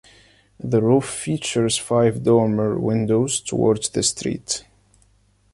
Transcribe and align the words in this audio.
The 0.59 0.81
roof 0.81 1.05
features 1.05 1.77
five 1.77 2.23
dormer 2.23 2.79
windows 2.79 3.39
towards 3.39 3.89
the 3.89 4.01
street. 4.01 4.63